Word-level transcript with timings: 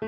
Hei, 0.00 0.06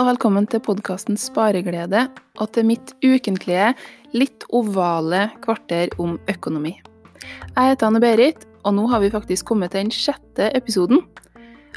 og 0.00 0.06
velkommen 0.08 0.46
til 0.48 0.62
podkasten 0.64 1.20
Spareglede, 1.20 2.06
og 2.40 2.48
til 2.56 2.64
mitt 2.70 2.94
ukentlige, 3.04 3.74
litt 4.16 4.46
ovale 4.48 5.26
kvarter 5.44 5.92
om 6.00 6.16
økonomi. 6.24 6.72
Jeg 7.20 7.74
heter 7.74 7.90
Anne-Berit, 7.90 8.48
og 8.64 8.78
nå 8.80 8.88
har 8.88 9.04
vi 9.04 9.12
faktisk 9.12 9.44
kommet 9.52 9.76
til 9.76 9.84
den 9.84 9.92
sjette 9.92 10.48
episoden. 10.56 11.04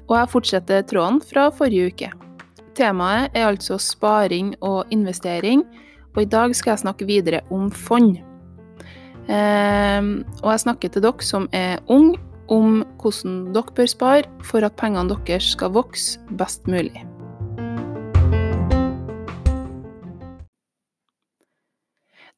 Og 0.08 0.16
jeg 0.16 0.32
fortsetter 0.32 0.88
tråden 0.88 1.20
fra 1.20 1.52
forrige 1.52 1.92
uke. 1.92 2.16
Temaet 2.80 3.36
er 3.36 3.52
altså 3.52 3.76
sparing 3.76 4.56
og 4.64 4.88
investering, 4.88 5.68
og 6.16 6.24
i 6.24 6.32
dag 6.32 6.56
skal 6.56 6.78
jeg 6.78 6.86
snakke 6.88 7.12
videre 7.12 7.44
om 7.52 7.68
fond. 7.76 8.31
Ehm, 9.30 10.24
og 10.42 10.52
jeg 10.54 10.64
snakker 10.66 10.90
til 10.90 11.06
dere 11.06 11.26
som 11.26 11.48
er 11.54 11.80
unge, 11.88 12.20
om 12.52 12.82
hvordan 13.00 13.54
dere 13.56 13.76
bør 13.76 13.88
spare 13.88 14.28
for 14.44 14.66
at 14.66 14.76
pengene 14.76 15.16
deres 15.28 15.54
skal 15.54 15.72
vokse 15.72 16.20
best 16.38 16.68
mulig. 16.68 17.06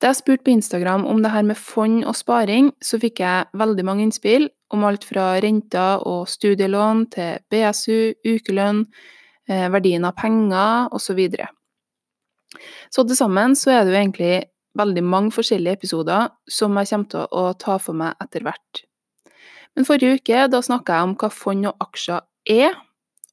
Da 0.03 0.09
jeg 0.11 0.19
spurte 0.19 0.43
på 0.43 0.51
Instagram 0.51 1.05
om 1.07 1.21
det 1.23 1.31
her 1.31 1.45
med 1.47 1.55
fond 1.55 2.01
og 2.03 2.15
sparing, 2.19 2.73
så 2.83 2.99
fikk 2.99 3.21
jeg 3.23 3.45
veldig 3.55 3.85
mange 3.87 4.03
innspill 4.03 4.49
om 4.75 4.83
alt 4.83 5.05
fra 5.07 5.37
renter 5.39 6.03
og 6.03 6.27
studielån 6.27 7.05
til 7.13 7.39
BSU, 7.47 8.11
ukelønn, 8.27 8.83
eh, 9.47 9.69
verdien 9.71 10.03
av 10.03 10.17
penger 10.19 10.91
osv. 10.91 11.05
Så, 11.05 11.13
videre. 11.15 11.47
så 12.91 13.07
til 13.07 13.15
sammen 13.15 13.55
så 13.55 13.71
er 13.71 13.85
det 13.85 13.93
jo 13.93 14.01
egentlig 14.01 14.35
veldig 14.77 15.03
mange 15.05 15.33
forskjellige 15.35 15.79
episoder 15.79 16.31
som 16.49 16.77
jeg 16.79 16.89
kommer 16.89 17.11
til 17.11 17.27
å 17.29 17.43
ta 17.59 17.77
for 17.81 17.97
meg 17.97 18.17
etter 18.23 18.45
hvert. 18.45 18.83
Men 19.73 19.87
forrige 19.89 20.19
uke 20.19 20.47
da 20.53 20.61
snakka 20.61 20.97
jeg 20.97 21.09
om 21.09 21.15
hva 21.21 21.29
fond 21.33 21.69
og 21.69 21.85
aksjer 21.87 22.25
er, 22.53 22.75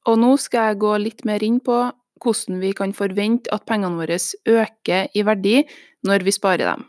og 0.09 0.17
nå 0.21 0.31
skal 0.41 0.71
jeg 0.71 0.81
gå 0.81 0.93
litt 1.01 1.25
mer 1.29 1.43
inn 1.45 1.59
på 1.61 1.83
hvordan 2.21 2.61
vi 2.61 2.71
kan 2.77 2.93
forvente 2.93 3.51
at 3.53 3.65
pengene 3.69 3.97
våre 3.97 4.17
øker 4.49 5.09
i 5.17 5.25
verdi 5.25 5.61
når 6.05 6.25
vi 6.25 6.33
sparer 6.33 6.69
dem. 6.69 6.85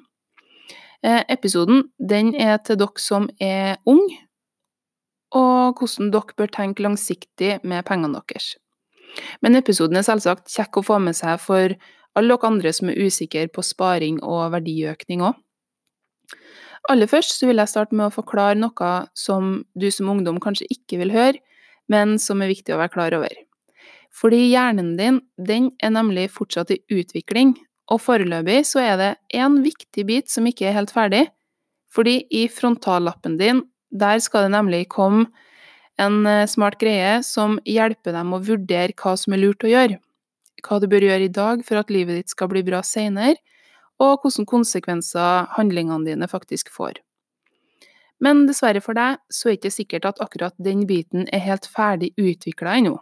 Eh, 1.03 1.23
episoden 1.29 1.89
den 1.99 2.35
er 2.39 2.59
til 2.63 2.79
dere 2.81 3.01
som 3.03 3.29
er 3.41 3.81
unge, 3.89 4.21
og 5.33 5.81
hvordan 5.81 6.13
dere 6.13 6.37
bør 6.37 6.53
tenke 6.53 6.85
langsiktig 6.85 7.59
med 7.65 7.85
pengene 7.89 8.21
deres. 8.21 8.55
Men 9.43 9.57
episoden 9.57 9.99
er 9.99 10.07
selvsagt 10.07 10.53
kjekk 10.53 10.81
å 10.81 10.87
få 10.87 10.99
med 11.03 11.17
seg 11.17 11.41
for 11.41 11.75
alle 12.19 12.35
dere 12.35 12.49
andre 12.49 12.73
som 12.77 12.91
er 12.91 13.01
usikre 13.01 13.47
på 13.53 13.65
sparing 13.65 14.21
og 14.25 14.53
verdiøkning 14.55 15.25
òg. 15.25 15.39
Aller 16.91 17.07
først 17.07 17.39
så 17.39 17.47
vil 17.47 17.63
jeg 17.63 17.71
starte 17.71 17.95
med 17.95 18.09
å 18.09 18.15
forklare 18.15 18.59
noe 18.59 18.93
som 19.15 19.63
du 19.79 19.89
som 19.95 20.11
ungdom 20.11 20.41
kanskje 20.43 20.67
ikke 20.75 20.99
vil 21.05 21.15
høre, 21.15 21.39
men 21.91 22.19
som 22.19 22.43
er 22.43 22.51
viktig 22.51 22.75
å 22.75 22.81
være 22.81 22.95
klar 22.95 23.15
over. 23.17 23.35
Fordi 24.13 24.41
hjernen 24.51 24.97
din, 24.99 25.21
den 25.39 25.71
er 25.83 25.95
nemlig 25.95 26.29
fortsatt 26.35 26.73
i 26.75 26.83
utvikling, 26.93 27.55
og 27.93 28.03
foreløpig 28.03 28.61
så 28.69 28.83
er 28.83 28.99
det 29.01 29.13
én 29.39 29.61
viktig 29.65 30.05
bit 30.09 30.33
som 30.33 30.47
ikke 30.49 30.69
er 30.69 30.77
helt 30.77 30.93
ferdig. 30.95 31.27
Fordi 31.93 32.23
i 32.33 32.47
frontallappen 32.49 33.39
din, 33.41 33.65
der 33.93 34.21
skal 34.25 34.47
det 34.47 34.55
nemlig 34.55 34.87
komme 34.93 35.29
en 36.01 36.25
eh, 36.27 36.49
smart 36.49 36.79
greie 36.81 37.21
som 37.27 37.59
hjelper 37.69 38.17
dem 38.17 38.33
å 38.33 38.41
vurdere 38.43 38.97
hva 38.97 39.13
som 39.21 39.37
er 39.37 39.43
lurt 39.43 39.67
å 39.67 39.71
gjøre. 39.71 39.99
Hva 40.63 40.79
du 40.79 40.89
bør 40.91 41.05
gjøre 41.09 41.27
i 41.27 41.33
dag 41.33 41.65
for 41.67 41.81
at 41.81 41.91
livet 41.91 42.21
ditt 42.21 42.35
skal 42.35 42.51
bli 42.53 42.63
bra 42.67 42.83
seinere, 42.87 43.39
og 44.03 44.23
hvilke 44.23 44.49
konsekvenser 44.51 45.49
handlingene 45.57 46.07
dine 46.09 46.29
faktisk 46.31 46.71
får. 46.75 47.01
Men 48.23 48.45
dessverre 48.47 48.83
for 48.83 48.95
deg 48.95 49.19
så 49.35 49.51
er 49.51 49.57
det 49.57 49.61
ikke 49.61 49.75
sikkert 49.75 50.07
at 50.13 50.21
akkurat 50.23 50.55
den 50.63 50.85
biten 50.87 51.27
er 51.35 51.43
helt 51.43 51.67
ferdig 51.67 52.13
utvikla 52.19 52.79
ennå. 52.79 52.97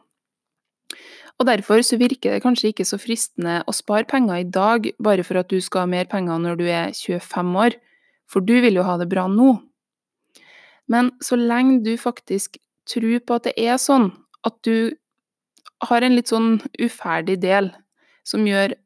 Og 1.40 1.46
derfor 1.48 1.80
så 1.84 1.96
virker 2.00 2.34
det 2.34 2.42
kanskje 2.44 2.72
ikke 2.72 2.84
så 2.84 2.98
fristende 3.00 3.60
å 3.68 3.72
spare 3.72 4.08
penger 4.08 4.42
i 4.42 4.48
dag 4.48 4.90
bare 5.00 5.24
for 5.24 5.40
at 5.40 5.48
du 5.48 5.60
skal 5.64 5.86
ha 5.86 5.88
mer 5.88 6.08
penger 6.08 6.40
når 6.40 6.58
du 6.60 6.66
er 6.68 6.92
25 6.92 7.54
år, 7.64 7.76
for 8.28 8.44
du 8.44 8.58
vil 8.60 8.76
jo 8.76 8.84
ha 8.84 8.98
det 9.00 9.08
bra 9.08 9.24
nå. 9.28 9.54
Men 10.90 11.12
så 11.24 11.38
lenge 11.40 11.80
du 11.86 11.94
faktisk 12.00 12.58
tror 12.88 13.20
på 13.24 13.38
at 13.38 13.48
det 13.48 13.54
er 13.56 13.80
sånn, 13.80 14.10
at 14.44 14.56
du 14.66 14.92
har 15.88 16.04
en 16.04 16.16
litt 16.16 16.30
sånn 16.30 16.58
uferdig 16.80 17.38
del 17.42 17.70
som 18.26 18.46
gjør 18.46 18.76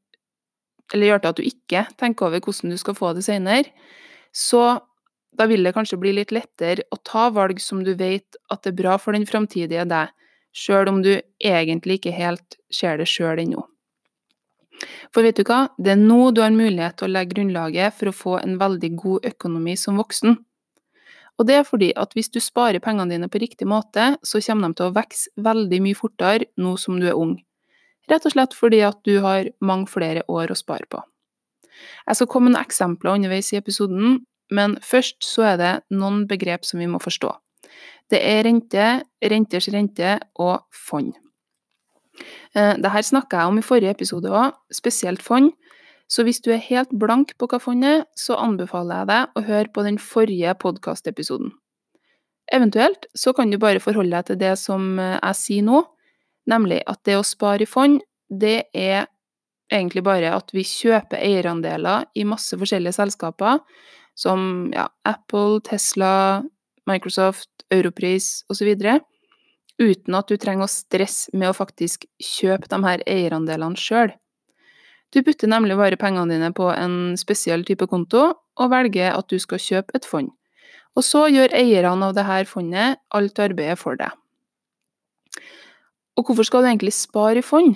eller 0.93 1.09
gjør 1.09 1.23
til 1.23 1.31
at 1.31 1.39
du 1.39 1.47
ikke 1.49 1.85
tenker 2.01 2.29
over 2.29 2.43
hvordan 2.45 2.75
du 2.75 2.79
skal 2.79 2.97
få 2.99 3.13
det 3.17 3.25
senere, 3.27 3.71
så 4.35 4.81
da 5.35 5.47
vil 5.51 5.65
det 5.67 5.75
kanskje 5.75 5.99
bli 5.99 6.13
litt 6.15 6.33
lettere 6.35 6.85
å 6.95 6.99
ta 7.03 7.29
valg 7.35 7.59
som 7.63 7.83
du 7.87 7.95
vet 7.99 8.39
at 8.53 8.63
det 8.63 8.75
er 8.75 8.81
bra 8.83 8.99
for 9.01 9.17
den 9.17 9.27
framtidige 9.27 9.87
deg, 9.91 10.13
sjøl 10.55 10.91
om 10.93 11.01
du 11.03 11.17
egentlig 11.43 11.99
ikke 11.99 12.15
helt 12.15 12.59
ser 12.71 13.01
det 13.01 13.09
sjøl 13.11 13.43
ennå. 13.43 13.65
For 15.15 15.27
vet 15.27 15.39
du 15.39 15.45
hva, 15.47 15.69
det 15.79 15.95
er 15.95 16.01
nå 16.01 16.31
du 16.35 16.43
har 16.43 16.55
mulighet 16.55 16.99
til 16.99 17.09
å 17.09 17.15
legge 17.15 17.35
grunnlaget 17.35 17.95
for 17.97 18.11
å 18.11 18.17
få 18.17 18.37
en 18.43 18.59
veldig 18.61 18.91
god 19.01 19.29
økonomi 19.33 19.77
som 19.79 19.99
voksen. 19.99 20.37
Og 21.39 21.49
det 21.49 21.57
er 21.59 21.67
fordi 21.67 21.91
at 21.99 22.13
hvis 22.15 22.31
du 22.31 22.39
sparer 22.43 22.83
pengene 22.83 23.11
dine 23.11 23.29
på 23.31 23.41
riktig 23.43 23.67
måte, 23.67 24.15
så 24.23 24.43
kommer 24.45 24.71
de 24.71 24.79
til 24.79 24.91
å 24.91 24.95
vokse 24.95 25.33
veldig 25.43 25.81
mye 25.83 25.99
fortere 25.99 26.51
nå 26.61 26.77
som 26.79 27.01
du 27.01 27.09
er 27.11 27.19
ung. 27.19 27.41
Rett 28.11 28.27
og 28.29 28.35
slett 28.35 28.55
fordi 28.55 28.83
at 28.85 29.01
du 29.07 29.19
har 29.25 29.49
mange 29.65 29.89
flere 29.91 30.23
år 30.31 30.53
å 30.53 30.59
spare 30.59 30.87
på. 30.91 31.01
Jeg 32.07 32.21
skal 32.21 32.31
komme 32.31 32.51
med 32.51 32.55
noen 32.55 32.67
eksempler 32.67 33.17
underveis 33.19 33.51
i 33.53 33.59
episoden, 33.59 34.21
men 34.55 34.77
først 34.85 35.25
så 35.27 35.49
er 35.55 35.59
det 35.59 35.73
noen 35.91 36.25
begrep 36.31 36.69
som 36.69 36.79
vi 36.83 36.89
må 36.91 37.01
forstå. 37.03 37.33
Det 38.13 38.21
er 38.21 38.45
rente, 38.45 38.89
renters 39.25 39.71
rente 39.73 40.19
og 40.39 40.67
fond. 40.71 41.15
Eh, 42.55 42.77
Dette 42.79 43.03
snakka 43.09 43.41
jeg 43.41 43.51
om 43.51 43.59
i 43.59 43.65
forrige 43.65 43.95
episode 43.97 44.31
òg, 44.31 44.53
spesielt 44.71 45.25
fond. 45.25 45.51
Så 46.11 46.25
hvis 46.27 46.43
du 46.45 46.51
er 46.53 46.63
helt 46.63 46.93
blank 47.01 47.33
på 47.41 47.49
hva 47.51 47.59
fond 47.63 47.85
er, 47.87 48.05
så 48.19 48.37
anbefaler 48.41 49.03
jeg 49.03 49.11
deg 49.11 49.39
å 49.39 49.45
høre 49.49 49.73
på 49.75 49.85
den 49.87 49.99
forrige 50.03 50.55
podkastepisoden. 50.61 51.55
Eventuelt 52.53 53.09
så 53.17 53.33
kan 53.33 53.51
du 53.51 53.59
bare 53.59 53.81
forholde 53.81 54.13
deg 54.19 54.29
til 54.29 54.41
det 54.43 54.53
som 54.61 54.99
eh, 55.01 55.17
jeg 55.17 55.41
sier 55.41 55.67
nå, 55.67 55.81
nemlig 56.51 56.83
at 56.91 57.01
det 57.09 57.17
å 57.17 57.25
spare 57.25 57.65
i 57.65 57.69
fond, 57.69 58.03
det 58.29 58.67
er 58.77 59.07
egentlig 59.73 60.05
bare 60.05 60.35
at 60.37 60.53
vi 60.55 60.65
kjøper 60.67 61.23
eierandeler 61.25 62.05
i 62.15 62.27
masse 62.29 62.57
forskjellige 62.61 62.99
selskaper, 62.99 63.63
som 64.15 64.69
ja, 64.75 64.87
Apple, 65.09 65.63
Tesla, 65.65 66.45
Microsoft, 66.87 67.51
Europris 67.73 68.45
osv., 68.53 68.75
uten 69.81 70.15
at 70.15 70.29
du 70.31 70.37
trenger 70.39 70.69
å 70.69 70.71
stresse 70.71 71.33
med 71.35 71.51
å 71.51 71.57
faktisk 71.57 72.05
kjøpe 72.23 72.69
de 72.71 72.79
her 72.85 73.03
eierandelene 73.11 73.81
sjøl. 73.81 74.13
Du 75.15 75.23
putter 75.23 75.47
nemlig 75.47 75.77
bare 75.79 75.99
pengene 75.99 76.35
dine 76.35 76.51
på 76.51 76.67
en 76.75 77.15
spesiell 77.19 77.63
type 77.67 77.87
konto, 77.87 78.33
og 78.35 78.71
velger 78.71 79.15
at 79.15 79.31
du 79.31 79.39
skal 79.39 79.63
kjøpe 79.63 79.95
et 79.95 80.07
fond. 80.07 80.33
Og 80.95 81.07
så 81.07 81.25
gjør 81.31 81.55
eierne 81.55 82.09
av 82.09 82.15
dette 82.17 82.51
fondet 82.51 82.99
alt 83.15 83.39
arbeidet 83.43 83.79
for 83.79 83.99
deg. 83.99 84.11
Og 86.15 86.27
hvorfor 86.27 86.47
skal 86.47 86.63
du 86.63 86.71
egentlig 86.71 86.95
spare 86.95 87.43
i 87.43 87.47
fond? 87.47 87.75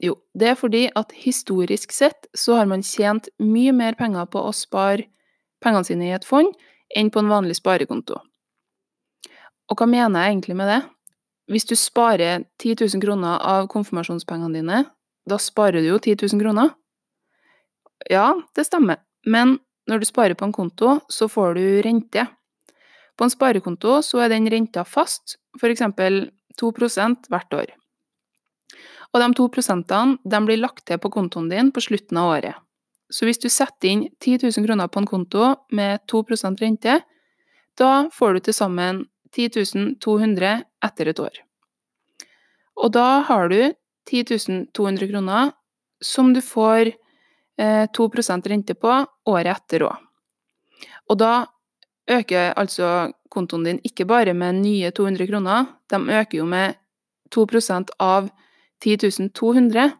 Jo, 0.00 0.16
det 0.34 0.52
er 0.52 0.58
fordi 0.58 0.84
at 0.96 1.12
historisk 1.12 1.92
sett 1.92 2.26
så 2.34 2.56
har 2.56 2.68
man 2.70 2.82
tjent 2.86 3.28
mye 3.42 3.74
mer 3.76 3.98
penger 3.98 4.30
på 4.30 4.42
å 4.42 4.54
spare 4.56 5.08
pengene 5.60 5.86
sine 5.86 6.08
i 6.08 6.14
et 6.16 6.26
fond 6.26 6.54
enn 6.96 7.10
på 7.12 7.20
en 7.20 7.30
vanlig 7.30 7.58
sparekonto. 7.58 8.16
Og 9.70 9.78
hva 9.78 9.86
mener 9.86 10.22
jeg 10.24 10.34
egentlig 10.34 10.56
med 10.58 10.70
det? 10.70 10.80
Hvis 11.50 11.66
du 11.66 11.74
sparer 11.78 12.46
10 12.62 12.78
000 12.86 13.02
kroner 13.02 13.42
av 13.42 13.68
konfirmasjonspengene 13.70 14.56
dine, 14.56 14.80
da 15.28 15.38
sparer 15.38 15.82
du 15.82 15.90
jo 15.90 15.98
10 15.98 16.16
000 16.32 16.42
kroner. 16.42 16.70
Ja, 18.10 18.32
det 18.56 18.64
stemmer, 18.66 19.02
men 19.26 19.58
når 19.90 20.00
du 20.00 20.06
sparer 20.08 20.36
på 20.38 20.46
en 20.46 20.54
konto, 20.54 21.00
så 21.08 21.28
får 21.28 21.54
du 21.58 21.64
rente. 21.84 22.26
På 23.18 23.26
en 23.26 23.32
sparekonto 23.32 23.98
så 24.06 24.22
er 24.24 24.30
den 24.32 24.48
renta 24.48 24.84
fast, 24.86 25.36
eksempel 25.62 26.30
2% 26.60 27.28
hvert 27.28 27.56
år. 27.56 27.72
Og 29.10 29.20
de 29.20 29.28
2 29.36 29.48
prosentene 29.52 30.18
de 30.24 30.40
blir 30.46 30.60
lagt 30.60 30.86
til 30.86 31.00
på 31.02 31.10
kontoen 31.12 31.50
din 31.50 31.72
på 31.74 31.82
slutten 31.82 32.20
av 32.20 32.30
året. 32.36 32.54
Så 33.10 33.26
hvis 33.26 33.42
du 33.42 33.48
setter 33.50 33.90
inn 33.90 34.06
10 34.22 34.46
000 34.46 34.66
kroner 34.68 34.88
på 34.88 35.02
en 35.02 35.10
konto 35.10 35.50
med 35.74 36.00
2% 36.08 36.62
rente, 36.62 37.00
da 37.76 37.92
får 38.14 38.34
du 38.34 38.40
til 38.46 38.54
sammen 38.54 39.04
10 39.34 39.98
200 40.00 40.62
etter 40.86 41.10
et 41.10 41.20
år. 41.20 41.42
Og 42.80 42.92
da 42.94 43.20
har 43.26 43.50
du 43.50 43.74
10 44.08 44.66
200 44.72 45.08
kroner 45.08 45.52
som 46.00 46.32
du 46.32 46.40
får 46.40 46.92
eh, 47.58 47.86
2% 47.96 48.48
rente 48.48 48.74
på 48.74 48.92
året 49.28 49.56
etter 49.56 49.84
òg. 49.84 49.96
Og 51.10 51.18
da 51.20 51.46
øker 52.10 52.54
altså 52.56 53.10
kontoen 53.30 53.64
din 53.66 53.80
ikke 53.84 54.06
bare 54.08 54.34
med 54.34 54.62
nye 54.62 54.90
200 54.90 55.26
kroner, 55.30 55.66
de 55.90 55.96
øker 55.96 56.38
jo 56.38 56.46
med 56.46 56.74
2% 57.34 57.90
av 58.00 58.30
10 58.80 59.28
200. 59.34 59.90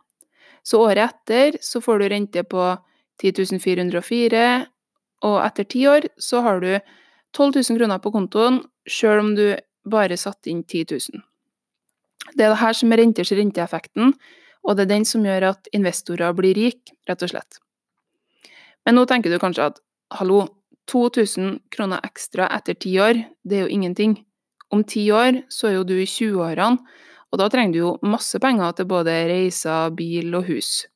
Så 0.65 0.81
året 0.81 1.11
etter 1.11 1.59
så 1.63 1.81
får 1.81 1.99
du 1.99 2.09
rente 2.09 2.43
på 2.45 2.77
10 3.23 3.61
404, 3.61 4.67
og 5.23 5.37
etter 5.45 5.65
ti 5.65 5.87
år 5.89 6.09
så 6.19 6.41
har 6.41 6.61
du 6.61 6.79
12 7.37 7.53
000 7.71 7.79
kroner 7.79 7.99
på 7.99 8.13
kontoen 8.13 8.63
sjøl 8.89 9.21
om 9.21 9.35
du 9.37 9.57
bare 9.85 10.17
satte 10.17 10.51
inn 10.51 10.65
10 10.65 10.97
000. 10.97 11.30
Det 12.35 12.45
er 12.45 12.53
det 12.53 12.61
her 12.61 12.77
som 12.77 12.93
er 12.93 13.03
renters 13.03 13.33
renteeffekten, 13.35 14.15
og 14.67 14.77
det 14.77 14.85
er 14.85 14.93
den 14.95 15.07
som 15.09 15.25
gjør 15.25 15.51
at 15.55 15.71
investorer 15.77 16.35
blir 16.37 16.57
rike, 16.59 16.95
rett 17.09 17.23
og 17.25 17.33
slett. 17.33 17.61
Men 18.85 18.97
nå 18.99 19.07
tenker 19.09 19.33
du 19.33 19.41
kanskje 19.41 19.71
at 19.71 19.81
hallo, 20.19 20.45
2000 20.91 21.61
kroner 21.71 22.03
ekstra 22.07 22.49
etter 22.57 22.75
ti 22.75 22.97
år, 23.01 23.23
det 23.47 23.59
er 23.59 23.67
jo 23.67 23.75
ingenting. 23.77 24.17
Om 24.75 24.85
ti 24.85 25.05
år 25.15 25.43
så 25.53 25.71
er 25.71 25.79
jo 25.79 25.87
du 25.87 25.97
i 25.99 26.09
20-årene, 26.09 26.81
og 27.31 27.39
da 27.39 27.47
trenger 27.51 27.75
du 27.75 27.79
jo 27.79 27.91
masse 28.03 28.39
penger 28.43 28.75
til 28.75 28.89
både 28.91 29.15
reiser, 29.31 29.93
bil 29.95 30.35
og 30.35 30.49
hus. 30.51 30.87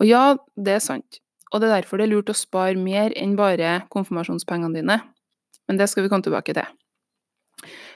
Og 0.00 0.08
ja, 0.08 0.36
det 0.56 0.76
er 0.76 0.84
sant, 0.84 1.20
og 1.52 1.62
det 1.62 1.70
er 1.70 1.78
derfor 1.78 2.00
det 2.00 2.08
er 2.08 2.12
lurt 2.12 2.32
å 2.32 2.36
spare 2.36 2.76
mer 2.76 3.14
enn 3.16 3.36
bare 3.38 3.84
konfirmasjonspengene 3.94 4.82
dine. 4.82 4.98
Men 5.68 5.80
det 5.80 5.88
skal 5.88 6.04
vi 6.04 6.10
komme 6.12 6.26
tilbake 6.26 6.56
til. 6.56 6.66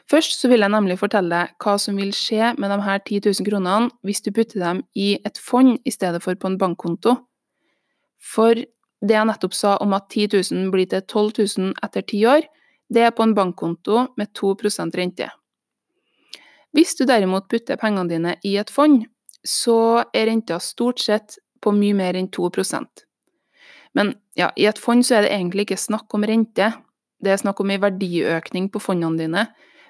Først 0.09 0.41
så 0.41 0.49
vil 0.49 0.65
jeg 0.65 0.73
nemlig 0.73 0.97
fortelle 1.01 1.29
deg 1.29 1.57
hva 1.61 1.75
som 1.81 1.99
vil 2.01 2.15
skje 2.17 2.55
med 2.57 2.73
de 2.73 2.79
her 2.87 3.01
10 3.03 3.27
000 3.29 3.49
kronene 3.49 3.91
hvis 4.07 4.23
du 4.25 4.31
putter 4.33 4.63
dem 4.63 4.83
i 4.97 5.19
et 5.21 5.41
fond 5.41 5.77
i 5.85 5.93
stedet 5.93 6.23
for 6.25 6.39
på 6.39 6.49
en 6.49 6.57
bankkonto. 6.61 7.19
For 8.17 8.57
det 8.57 9.15
jeg 9.15 9.29
nettopp 9.29 9.55
sa 9.55 9.77
om 9.85 9.93
at 9.95 10.09
10 10.09 10.41
000 10.55 10.71
blir 10.73 10.89
til 10.89 11.05
12 11.05 11.59
000 11.59 11.75
etter 11.85 12.07
ti 12.09 12.23
år, 12.27 12.49
det 12.89 13.05
er 13.05 13.13
på 13.13 13.27
en 13.27 13.35
bankkonto 13.37 14.07
med 14.17 14.33
2% 14.33 14.97
rente. 14.97 15.29
Hvis 16.73 16.97
du 16.97 17.05
derimot 17.09 17.49
putter 17.49 17.77
pengene 17.81 18.09
dine 18.09 18.35
i 18.45 18.57
et 18.61 18.73
fond, 18.73 19.05
så 19.45 20.05
er 20.15 20.29
renta 20.29 20.59
stort 20.61 21.01
sett 21.05 21.39
på 21.61 21.73
mye 21.75 21.95
mer 21.97 22.17
enn 22.19 22.29
2% 22.33 23.05
Men 23.95 24.15
ja, 24.37 24.51
i 24.57 24.67
et 24.67 24.79
fond 24.79 25.05
så 25.05 25.19
er 25.19 25.27
det 25.27 25.33
egentlig 25.33 25.67
ikke 25.67 25.81
snakk 25.81 26.15
om 26.15 26.25
rente, 26.25 26.73
det 27.21 27.33
er 27.33 27.41
snakk 27.41 27.61
om 27.61 27.71
en 27.71 27.83
verdiøkning 27.83 28.69
på 28.71 28.81
fondene 28.83 29.19
dine, 29.19 29.47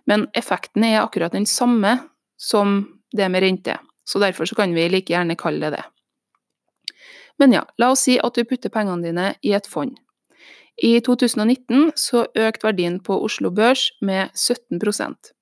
men 0.08 0.26
effekten 0.37 0.87
er 0.88 1.02
akkurat 1.02 1.37
den 1.37 1.46
samme 1.46 1.99
som 2.40 2.81
det 3.12 3.28
med 3.28 3.44
rente, 3.44 3.76
så 4.05 4.20
derfor 4.22 4.49
så 4.49 4.56
kan 4.56 4.75
vi 4.75 4.88
like 4.88 5.12
gjerne 5.12 5.37
kalle 5.37 5.69
det 5.69 5.76
det. 5.76 5.84
Men 7.38 7.52
ja, 7.55 7.62
la 7.78 7.93
oss 7.94 8.06
si 8.08 8.19
at 8.19 8.34
du 8.34 8.44
putter 8.49 8.72
pengene 8.72 9.05
dine 9.05 9.32
i 9.46 9.52
et 9.55 9.69
fond. 9.70 9.94
I 10.78 10.99
2019 11.05 11.93
så 11.99 12.25
økte 12.38 12.69
verdien 12.69 12.99
på 13.02 13.16
Oslo 13.25 13.50
Børs 13.50 13.88
med 14.00 14.31
17% 14.34 15.32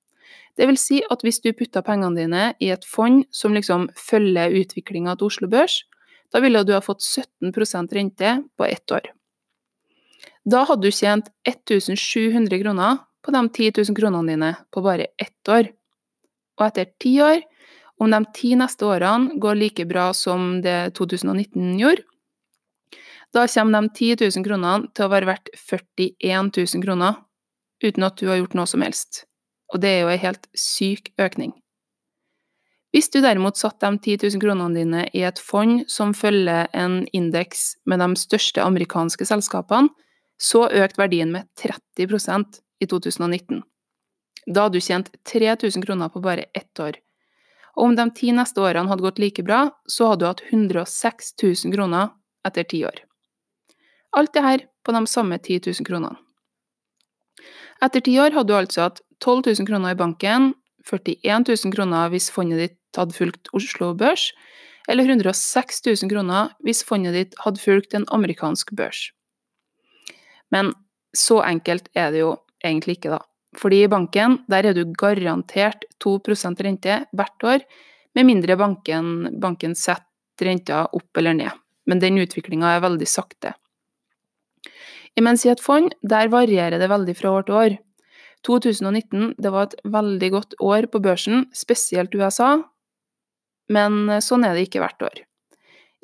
Det 0.56 0.66
vil 0.66 0.78
si 0.80 1.02
at 1.12 1.20
hvis 1.20 1.42
du 1.44 1.50
putter 1.52 1.84
pengene 1.84 2.16
dine 2.16 2.44
i 2.60 2.70
et 2.72 2.84
fond 2.88 3.24
som 3.30 3.52
liksom 3.52 3.90
følger 3.96 4.54
utviklinga 4.62 5.16
til 5.16 5.28
Oslo 5.28 5.48
Børs, 5.52 5.82
da 6.32 6.40
ville 6.40 6.64
du 6.64 6.72
ha 6.72 6.80
fått 6.80 7.04
17% 7.04 7.92
rente 7.92 8.32
på 8.56 8.64
ett 8.64 8.92
år. 8.92 9.12
Da 10.44 10.64
hadde 10.64 10.88
du 10.88 10.94
tjent 10.94 11.28
1700 11.44 12.62
kroner 12.62 13.04
på 13.26 13.34
de 13.34 13.42
10 13.48 13.82
000 13.82 13.98
kronene 13.98 14.32
dine 14.32 14.54
på 14.70 14.82
bare 14.86 15.10
ett 15.18 15.50
år. 15.50 15.72
Og 16.56 16.68
etter 16.68 16.92
ti 17.02 17.16
år, 17.20 17.42
om 17.98 18.12
de 18.12 18.20
ti 18.36 18.54
neste 18.56 18.86
årene 18.86 19.40
går 19.42 19.58
like 19.58 19.86
bra 19.88 20.12
som 20.14 20.60
det 20.64 20.94
2019 20.96 21.74
gjorde, 21.80 22.06
da 23.34 23.44
kommer 23.50 23.82
de 23.82 23.90
10 24.16 24.30
000 24.38 24.46
kronene 24.46 24.88
til 24.94 25.04
å 25.04 25.12
være 25.12 25.28
verdt 25.28 25.50
41 25.58 26.52
000 26.54 26.84
kroner, 26.84 27.18
uten 27.84 28.06
at 28.06 28.16
du 28.16 28.30
har 28.30 28.38
gjort 28.40 28.56
noe 28.56 28.70
som 28.70 28.84
helst. 28.86 29.24
Og 29.74 29.82
det 29.82 29.90
er 29.90 30.04
jo 30.04 30.12
en 30.14 30.22
helt 30.22 30.46
syk 30.56 31.10
økning. 31.20 31.52
Hvis 32.94 33.10
du 33.12 33.18
derimot 33.20 33.58
satte 33.60 33.90
de 33.90 33.98
10 34.16 34.30
000 34.38 34.40
kronene 34.40 34.72
dine 34.78 35.02
i 35.12 35.26
et 35.26 35.40
fond 35.42 35.82
som 35.90 36.14
følger 36.16 36.70
en 36.72 37.02
indeks 37.12 37.74
med 37.84 38.00
de 38.00 38.08
største 38.16 38.62
amerikanske 38.62 39.26
selskapene, 39.28 39.90
så 40.40 40.66
økte 40.68 41.00
verdien 41.02 41.32
med 41.32 41.48
30 41.60 42.62
i 42.80 42.86
2019. 42.86 43.62
Da 44.46 44.66
hadde 44.66 44.78
du 44.78 44.84
tjent 44.84 45.10
3000 45.26 45.82
kroner 45.82 46.08
på 46.08 46.22
bare 46.22 46.46
ett 46.54 46.80
år. 46.80 46.98
Og 47.76 47.90
om 47.90 47.96
de 47.96 48.06
ti 48.16 48.30
neste 48.32 48.62
årene 48.62 48.88
hadde 48.88 49.04
gått 49.04 49.18
like 49.20 49.42
bra, 49.44 49.66
så 49.90 50.12
hadde 50.12 50.24
du 50.24 50.28
hatt 50.30 50.44
106 50.48 51.34
000 51.42 51.74
kroner 51.74 52.12
etter 52.46 52.64
ti 52.64 52.84
år. 52.86 53.02
Alt 54.16 54.32
det 54.32 54.44
her 54.44 54.64
på 54.86 54.94
de 54.96 55.02
samme 55.10 55.38
10 55.38 55.60
000 55.66 55.88
kronene. 55.88 56.16
Etter 57.84 58.00
ti 58.00 58.14
år 58.20 58.32
hadde 58.32 58.48
du 58.48 58.56
altså 58.56 58.86
hatt 58.86 59.02
12 59.20 59.42
000 59.58 59.68
kroner 59.68 59.92
i 59.92 59.98
banken, 59.98 60.54
41 60.86 61.48
000 61.50 61.74
kroner 61.74 62.08
hvis 62.12 62.30
fondet 62.32 62.62
ditt 62.62 62.96
hadde 62.96 63.16
fulgt 63.16 63.50
Oslo 63.52 63.92
Børs, 63.98 64.30
eller 64.88 65.04
106 65.04 65.82
000 65.84 66.10
kroner 66.12 66.54
hvis 66.64 66.84
fondet 66.86 67.16
ditt 67.16 67.36
hadde 67.42 67.60
fulgt 67.60 67.96
en 67.98 68.06
amerikansk 68.14 68.72
børs. 68.78 69.10
Men 70.54 70.72
så 71.16 71.42
enkelt 71.42 71.90
er 71.94 72.12
det 72.14 72.22
jo 72.22 72.36
egentlig 72.68 72.98
ikke, 72.98 73.16
da. 73.16 73.20
Fordi 73.56 73.82
i 73.84 73.90
banken, 73.90 74.40
der 74.50 74.68
er 74.68 74.76
du 74.76 74.84
garantert 74.98 75.86
2% 76.04 76.60
rente 76.66 76.98
hvert 77.16 77.46
år, 77.46 77.64
med 78.16 78.28
mindre 78.28 78.56
banken, 78.56 79.38
banken 79.40 79.76
setter 79.76 80.48
renta 80.48 80.84
opp 80.96 81.20
eller 81.20 81.36
ned. 81.36 81.56
Men 81.86 82.00
den 82.02 82.18
utviklinga 82.20 82.74
er 82.76 82.84
veldig 82.84 83.08
sakte. 83.08 83.54
Imens 85.16 85.46
i 85.46 85.52
et 85.52 85.62
fond, 85.64 85.94
der 86.02 86.28
varierer 86.32 86.80
det 86.80 86.90
veldig 86.92 87.16
fra 87.16 87.32
år 87.38 87.46
til 87.46 87.58
år. 87.60 87.76
2019 88.46 89.34
det 89.42 89.52
var 89.52 89.68
et 89.68 89.78
veldig 89.84 90.30
godt 90.34 90.56
år 90.62 90.88
på 90.92 91.00
børsen, 91.02 91.46
spesielt 91.56 92.14
USA, 92.14 92.58
men 93.72 94.20
sånn 94.22 94.44
er 94.46 94.54
det 94.54 94.68
ikke 94.68 94.82
hvert 94.84 95.02
år. 95.02 95.22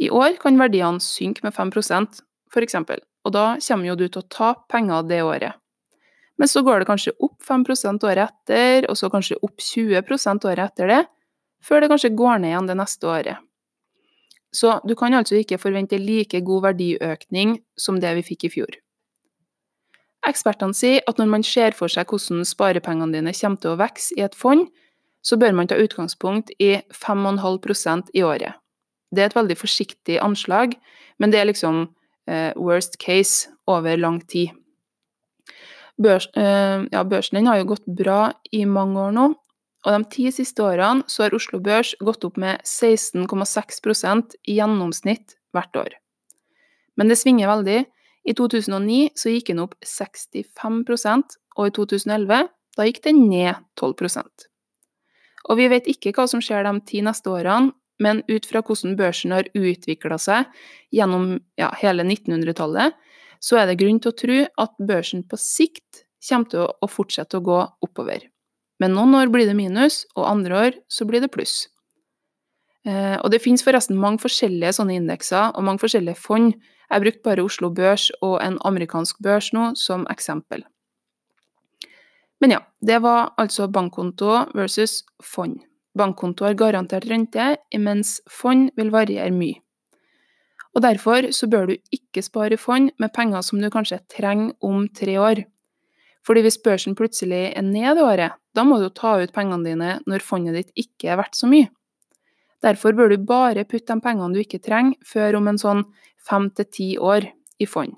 I 0.02 0.08
år 0.10 0.38
kan 0.42 0.58
verdiene 0.58 1.02
synke 1.04 1.44
med 1.44 1.54
5% 1.54 2.22
for 2.52 2.64
eksempel, 2.64 3.02
og 3.24 3.36
da 3.36 3.44
kommer 3.60 3.92
jo 3.92 3.98
du 4.00 4.06
til 4.08 4.22
å 4.24 4.30
tape 4.32 4.66
penger 4.72 5.04
det 5.06 5.20
året. 5.22 5.61
Men 6.42 6.50
så 6.50 6.64
går 6.66 6.82
det 6.82 6.88
kanskje 6.88 7.12
opp 7.22 7.36
5% 7.46 8.02
året 8.02 8.26
etter, 8.26 8.88
og 8.90 8.96
så 8.98 9.06
kanskje 9.12 9.36
opp 9.46 9.62
20% 9.62 10.46
året 10.50 10.72
etter 10.72 10.88
det, 10.90 11.02
før 11.62 11.84
det 11.84 11.88
kanskje 11.92 12.16
går 12.18 12.40
ned 12.42 12.50
igjen 12.50 12.70
det 12.70 12.74
neste 12.80 13.06
året. 13.06 13.44
Så 14.50 14.72
du 14.82 14.96
kan 14.98 15.14
altså 15.14 15.38
ikke 15.38 15.60
forvente 15.62 16.00
like 16.02 16.40
god 16.42 16.64
verdiøkning 16.64 17.60
som 17.78 18.00
det 18.02 18.10
vi 18.18 18.24
fikk 18.26 18.48
i 18.48 18.50
fjor. 18.56 18.74
Ekspertene 20.26 20.74
sier 20.74 21.06
at 21.06 21.20
når 21.22 21.30
man 21.30 21.46
ser 21.46 21.76
for 21.78 21.90
seg 21.94 22.10
hvordan 22.10 22.42
sparepengene 22.46 23.14
dine 23.14 23.34
kommer 23.38 23.62
til 23.62 23.76
å 23.76 23.78
vokse 23.78 24.16
i 24.18 24.24
et 24.26 24.34
fond, 24.34 24.66
så 25.22 25.38
bør 25.38 25.54
man 25.54 25.70
ta 25.70 25.78
utgangspunkt 25.78 26.50
i 26.58 26.72
5,5% 26.90 28.10
i 28.18 28.24
året. 28.26 28.58
Det 29.14 29.22
er 29.22 29.30
et 29.30 29.38
veldig 29.38 29.58
forsiktig 29.62 30.18
anslag, 30.26 30.74
men 31.22 31.30
det 31.30 31.38
er 31.38 31.46
liksom 31.52 31.84
eh, 32.26 32.50
worst 32.58 32.98
case 32.98 33.46
over 33.70 33.94
lang 33.94 34.18
tid. 34.26 34.50
Børs, 36.02 36.28
eh, 36.36 36.84
ja, 36.92 37.04
børsen 37.04 37.38
den 37.38 37.48
har 37.50 37.60
jo 37.60 37.70
gått 37.74 37.86
bra 37.86 38.32
i 38.50 38.64
mange 38.66 38.98
år 38.98 39.14
nå, 39.16 39.28
og 39.82 39.96
de 39.96 40.10
ti 40.10 40.28
siste 40.34 40.62
årene 40.62 41.06
så 41.10 41.26
har 41.26 41.34
Oslo 41.34 41.58
Børs 41.62 41.94
gått 42.00 42.24
opp 42.26 42.38
med 42.38 42.62
16,6% 42.66 44.36
i 44.46 44.58
gjennomsnitt 44.60 45.36
hvert 45.54 45.76
år. 45.76 45.98
Men 46.96 47.10
det 47.10 47.18
svinger 47.18 47.50
veldig. 47.50 47.84
I 48.22 48.34
2009 48.38 49.10
så 49.18 49.32
gikk 49.32 49.50
den 49.50 49.62
opp 49.64 49.74
65% 49.82 51.38
og 51.58 51.68
i 51.68 51.74
2011 51.74 52.48
da 52.76 52.86
gikk 52.86 53.02
den 53.04 53.26
ned 53.28 53.58
12% 53.76 54.46
Og 55.50 55.58
vi 55.58 55.68
vet 55.68 55.88
ikke 55.90 56.14
hva 56.16 56.28
som 56.30 56.42
skjer 56.44 56.64
de 56.64 56.72
ti 56.86 57.02
neste 57.04 57.32
årene, 57.32 57.72
men 58.02 58.22
ut 58.30 58.46
fra 58.48 58.62
hvordan 58.64 58.96
børsen 58.98 59.34
har 59.34 59.50
utvikla 59.54 60.16
seg 60.18 60.46
gjennom 60.94 61.36
ja, 61.60 61.68
hele 61.82 62.06
1900-tallet, 62.06 62.94
så 63.42 63.58
er 63.58 63.68
det 63.68 63.80
grunn 63.82 63.98
til 64.00 64.12
å 64.12 64.18
tro 64.22 64.38
at 64.64 64.72
børsen 64.78 65.26
på 65.28 65.38
sikt 65.38 65.91
kommer 66.28 66.50
til 66.50 66.66
å 66.68 66.88
fortsette 66.90 67.38
å 67.38 67.44
gå 67.44 67.58
oppover. 67.84 68.28
Men 68.80 68.96
noen 68.96 69.14
år 69.14 69.30
blir 69.30 69.46
det 69.46 69.56
minus, 69.58 70.02
og 70.16 70.26
andre 70.26 70.58
år 70.66 70.78
så 70.90 71.06
blir 71.06 71.22
det 71.22 71.32
pluss. 71.34 71.68
Eh, 72.86 73.16
og 73.20 73.30
det 73.30 73.42
finnes 73.44 73.62
forresten 73.62 73.98
mange 73.98 74.22
forskjellige 74.22 74.74
sånne 74.78 74.96
indekser 74.98 75.52
og 75.54 75.66
mange 75.66 75.82
forskjellige 75.82 76.18
fond. 76.18 76.54
Jeg 76.90 77.04
brukte 77.04 77.26
bare 77.26 77.44
Oslo 77.46 77.70
Børs 77.70 78.08
og 78.20 78.40
en 78.42 78.58
amerikansk 78.66 79.22
børs 79.22 79.52
nå 79.54 79.72
som 79.78 80.06
eksempel. 80.10 80.64
Men 82.42 82.56
ja, 82.56 82.62
det 82.82 82.98
var 83.04 83.36
altså 83.38 83.68
bankkonto 83.70 84.48
versus 84.58 85.04
fond. 85.22 85.60
Bankkonto 85.94 86.48
har 86.48 86.58
garantert 86.58 87.06
rente, 87.06 87.52
mens 87.78 88.16
fond 88.26 88.72
vil 88.76 88.90
variere 88.90 89.30
mye. 89.30 89.60
Og 90.74 90.82
Derfor 90.82 91.28
så 91.36 91.46
bør 91.46 91.68
du 91.68 91.76
ikke 91.92 92.24
spare 92.24 92.56
fond 92.56 92.90
med 92.98 93.12
penger 93.14 93.44
som 93.44 93.60
du 93.60 93.68
kanskje 93.70 94.00
trenger 94.10 94.56
om 94.64 94.88
tre 94.88 95.18
år. 95.20 95.44
Fordi 96.26 96.44
hvis 96.44 96.60
børsen 96.62 96.94
plutselig 96.98 97.48
er 97.50 97.64
ned 97.66 97.98
i 97.98 98.04
året, 98.04 98.36
da 98.54 98.64
må 98.66 98.78
du 98.78 98.88
ta 98.94 99.16
ut 99.18 99.32
pengene 99.34 99.66
dine 99.66 99.94
når 100.06 100.24
fondet 100.24 100.58
ditt 100.58 100.84
ikke 100.84 101.10
er 101.12 101.18
verdt 101.18 101.38
så 101.38 101.48
mye. 101.50 101.70
Derfor 102.62 102.94
bør 102.94 103.10
du 103.10 103.24
bare 103.26 103.66
putte 103.66 103.90
de 103.90 104.04
pengene 104.04 104.36
du 104.36 104.42
ikke 104.42 104.62
trenger, 104.62 104.94
før 105.02 105.40
om 105.40 105.50
en 105.50 105.58
sånn 105.58 105.82
fem 106.22 106.46
til 106.54 106.68
ti 106.70 106.88
år 106.98 107.26
i 107.58 107.66
fond. 107.66 107.96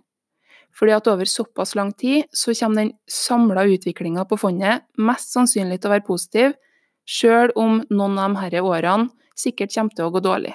Fordi 0.75 0.95
at 0.97 1.09
over 1.11 1.29
såpass 1.29 1.75
lang 1.79 1.93
tid 1.93 2.25
så 2.35 2.55
kommer 2.57 2.83
den 2.83 2.95
samla 3.07 3.67
utviklinga 3.77 4.25
på 4.27 4.39
fondet 4.41 4.83
mest 4.99 5.35
sannsynlig 5.37 5.79
til 5.79 5.91
å 5.91 5.95
være 5.95 6.09
positiv, 6.09 6.57
sjøl 7.05 7.53
om 7.61 7.83
noen 7.93 8.19
av 8.19 8.41
disse 8.41 8.65
årene 8.65 9.11
sikkert 9.37 9.75
kommer 9.75 9.95
til 9.95 10.09
å 10.09 10.15
gå 10.15 10.25
dårlig. 10.25 10.55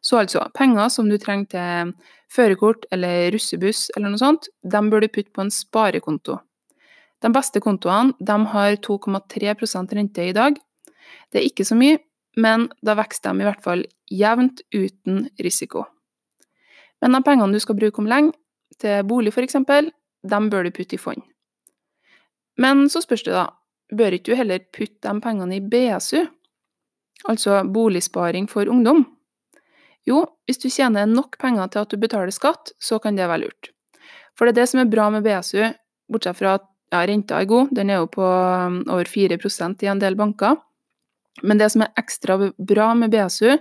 Så 0.00 0.18
altså, 0.20 0.44
penger 0.54 0.90
som 0.92 1.08
du 1.08 1.16
trenger 1.18 1.48
til 1.54 1.94
førerkort 2.32 2.86
eller 2.92 3.30
russebuss 3.32 3.88
eller 3.96 4.12
noe 4.12 4.20
sånt, 4.20 4.48
de 4.62 4.82
bør 4.90 5.04
du 5.04 5.10
putte 5.12 5.32
på 5.34 5.44
en 5.44 5.52
sparekonto. 5.52 6.38
De 7.22 7.30
beste 7.34 7.60
kontoene 7.62 8.14
de 8.20 8.36
har 8.52 8.76
2,3 8.84 9.94
rente 9.96 10.26
i 10.28 10.34
dag. 10.36 10.58
Det 11.32 11.40
er 11.40 11.48
ikke 11.48 11.66
så 11.66 11.74
mye, 11.78 11.98
men 12.36 12.68
da 12.84 12.94
vokser 12.98 13.32
de 13.32 13.42
i 13.42 13.48
hvert 13.48 13.64
fall 13.64 13.84
jevnt 14.10 14.62
uten 14.74 15.26
risiko. 15.42 15.86
Men 17.02 17.14
de 17.14 17.22
pengene 17.24 17.54
du 17.54 17.60
skal 17.62 17.78
bruke 17.78 18.02
om 18.02 18.10
lenge, 18.10 18.34
til 18.78 19.02
bolig 19.06 19.32
f.eks., 19.32 19.56
de 20.28 20.38
bør 20.50 20.66
du 20.66 20.70
putte 20.74 20.94
i 20.94 21.00
fond. 21.00 21.22
Men 22.58 22.88
så 22.90 23.02
spørs 23.02 23.24
det, 23.26 23.34
da, 23.34 23.48
bør 23.94 24.14
ikke 24.14 24.32
du 24.32 24.38
heller 24.38 24.62
putte 24.74 25.06
de 25.06 25.22
pengene 25.22 25.58
i 25.58 25.62
BSU, 25.62 26.26
altså 27.28 27.62
boligsparing 27.64 28.48
for 28.50 28.70
ungdom? 28.70 29.06
Jo, 30.08 30.22
hvis 30.48 30.60
du 30.62 30.70
tjener 30.72 31.08
nok 31.10 31.36
penger 31.42 31.68
til 31.72 31.84
at 31.84 31.92
du 31.92 32.00
betaler 32.00 32.32
skatt, 32.32 32.72
så 32.80 32.96
kan 33.02 33.18
det 33.18 33.28
være 33.28 33.44
lurt. 33.44 33.70
For 34.38 34.46
det 34.46 34.54
er 34.54 34.62
det 34.62 34.70
som 34.70 34.80
er 34.80 34.90
bra 34.90 35.08
med 35.12 35.26
BSU, 35.26 35.66
bortsett 36.08 36.38
fra 36.38 36.56
at 36.60 36.66
ja, 36.94 37.02
renta 37.04 37.42
er 37.42 37.48
god, 37.50 37.74
den 37.76 37.92
er 37.92 38.00
jo 38.00 38.08
på 38.14 38.24
um, 38.24 38.80
over 38.88 39.08
4% 39.10 39.84
i 39.84 39.90
en 39.92 40.00
del 40.00 40.16
banker. 40.16 40.56
Men 41.44 41.60
det 41.60 41.68
som 41.74 41.84
er 41.84 41.92
ekstra 42.00 42.38
bra 42.56 42.92
med 42.98 43.12
BSU, 43.12 43.58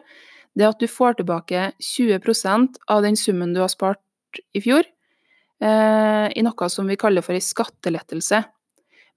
det 0.58 0.66
er 0.66 0.72
at 0.72 0.82
du 0.82 0.88
får 0.89 1.20
tilbake 1.20 1.72
20% 1.84 2.80
av 2.89 3.04
den 3.06 3.18
summen 3.20 3.54
du 3.54 3.62
har 3.62 3.74
spart 3.74 4.39
i 4.58 4.62
fjor, 4.63 4.88
eh, 5.62 6.27
i 6.34 6.46
noe 6.46 6.70
som 6.74 6.89
vi 6.89 6.98
kaller 6.98 7.25
for 7.25 7.38
ei 7.38 7.44
skattelettelse. 7.44 8.42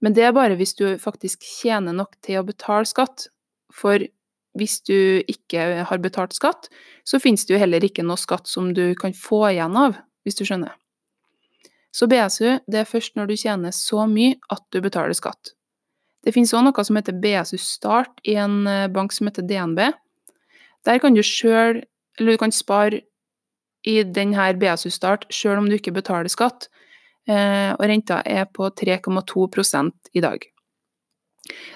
Men 0.01 0.17
det 0.17 0.27
er 0.27 0.35
bare 0.35 0.57
hvis 0.59 0.75
du 0.77 0.85
faktisk 1.01 1.45
tjener 1.45 1.95
nok 1.97 2.17
til 2.25 2.41
å 2.41 2.45
betale 2.45 2.89
skatt. 2.89 3.29
For 3.73 4.03
hvis 4.57 4.81
du 4.87 5.23
ikke 5.31 5.85
har 5.87 6.03
betalt 6.03 6.35
skatt, 6.35 6.67
så 7.07 7.19
finnes 7.21 7.45
det 7.47 7.55
jo 7.55 7.61
heller 7.61 7.83
ikke 7.83 8.03
noe 8.03 8.19
skatt 8.19 8.49
som 8.51 8.73
du 8.75 8.91
kan 8.99 9.15
få 9.15 9.45
igjen 9.53 9.77
av, 9.79 9.95
hvis 10.25 10.37
du 10.39 10.43
skjønner. 10.47 10.75
Så 11.91 12.07
BSU 12.07 12.61
det 12.71 12.81
er 12.81 12.87
først 12.87 13.17
når 13.19 13.31
du 13.31 13.35
tjener 13.39 13.75
så 13.75 14.05
mye 14.07 14.37
at 14.51 14.63
du 14.71 14.79
betaler 14.83 15.15
skatt. 15.17 15.53
Det 16.21 16.33
finnes 16.35 16.53
òg 16.53 16.67
noe 16.67 16.85
som 16.85 16.99
heter 16.99 17.17
BSU 17.17 17.57
Start 17.59 18.21
i 18.27 18.37
en 18.39 18.67
eh, 18.69 18.87
bank 18.93 19.13
som 19.15 19.27
heter 19.27 19.45
DNB. 19.47 19.79
Der 20.85 21.01
kan 21.01 21.17
du 21.17 21.23
sjøl, 21.25 21.81
eller 22.19 22.35
du 22.35 22.41
kan 22.41 22.53
spare 22.53 23.01
i 23.87 24.01
denne 24.05 24.51
BSU 24.61 24.91
Start 24.93 25.25
sjøl 25.33 25.59
om 25.59 25.69
du 25.69 25.79
ikke 25.79 25.95
betaler 25.95 26.29
skatt, 26.31 26.69
eh, 27.27 27.73
og 27.73 27.83
renta 27.89 28.21
er 28.25 28.45
på 28.53 28.69
3,2 28.69 29.91
i 30.13 30.21
dag. 30.21 30.50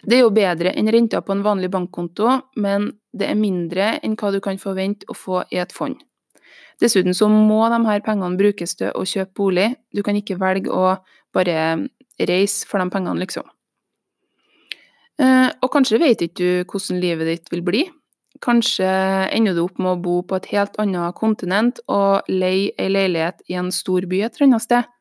Det 0.05 0.17
er 0.17 0.21
jo 0.21 0.33
bedre 0.33 0.73
enn 0.77 0.91
renta 0.93 1.21
på 1.25 1.33
en 1.33 1.43
vanlig 1.45 1.71
bankkonto, 1.73 2.29
men 2.61 2.91
det 3.15 3.29
er 3.31 3.39
mindre 3.39 3.95
enn 4.05 4.13
hva 4.19 4.31
du 4.33 4.39
kan 4.43 4.59
forvente 4.61 5.07
å 5.09 5.17
få 5.17 5.41
i 5.51 5.61
et 5.61 5.73
fond. 5.73 5.97
Dessuten 6.81 7.15
så 7.15 7.29
må 7.31 7.63
de 7.71 7.79
her 7.87 8.03
pengene 8.05 8.37
brukes 8.37 8.75
til 8.77 8.91
å 8.93 9.05
kjøpe 9.07 9.33
bolig, 9.39 9.69
du 9.95 10.03
kan 10.03 10.17
ikke 10.19 10.37
velge 10.41 10.71
å 10.71 10.97
bare 11.35 11.87
reise 12.19 12.67
for 12.67 12.79
de 12.79 12.91
pengene, 12.91 13.19
liksom. 13.23 13.47
Eh, 15.15 15.49
og 15.63 15.71
kanskje 15.71 16.01
vet 16.01 16.25
ikke 16.25 16.41
du 16.41 16.49
hvordan 16.67 16.99
livet 16.99 17.29
ditt 17.29 17.53
vil 17.53 17.63
bli. 17.65 17.85
Kanskje 18.43 18.87
ender 19.31 19.55
du 19.55 19.61
opp 19.63 19.79
med 19.79 19.93
å 19.93 20.01
bo 20.03 20.17
på 20.27 20.35
et 20.35 20.49
helt 20.51 20.75
annet 20.81 21.15
kontinent 21.15 21.79
og 21.87 22.27
leie 22.27 22.73
ei 22.75 22.89
leilighet 22.91 23.39
i 23.47 23.55
en 23.55 23.71
stor 23.71 24.07
by 24.11 24.25
et 24.25 24.35
eller 24.35 24.49
annet 24.49 24.65
sted. 24.65 24.91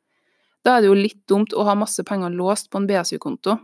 Da 0.65 0.77
er 0.77 0.85
det 0.85 0.89
jo 0.93 0.97
litt 0.97 1.25
dumt 1.29 1.53
å 1.53 1.67
ha 1.67 1.75
masse 1.77 2.05
penger 2.07 2.31
låst 2.33 2.71
på 2.71 2.79
en 2.79 2.87
BSU-konto. 2.89 3.59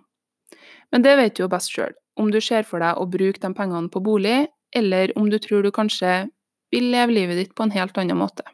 Men 0.91 1.05
det 1.07 1.17
vet 1.19 1.37
du 1.37 1.45
jo 1.45 1.51
best 1.51 1.73
sjøl, 1.73 1.95
om 2.19 2.31
du 2.35 2.41
ser 2.43 2.67
for 2.67 2.83
deg 2.83 2.99
å 2.99 3.09
bruke 3.11 3.41
de 3.43 3.53
pengene 3.55 3.91
på 3.93 4.03
bolig, 4.05 4.49
eller 4.75 5.13
om 5.19 5.31
du 5.31 5.39
tror 5.43 5.63
du 5.63 5.71
kanskje 5.75 6.29
vil 6.71 6.91
leve 6.93 7.15
livet 7.15 7.39
ditt 7.39 7.55
på 7.55 7.67
en 7.67 7.75
helt 7.75 7.99
annen 7.99 8.19
måte. 8.19 8.45